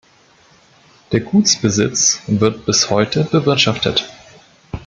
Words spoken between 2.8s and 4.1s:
heute bewirtschaftet.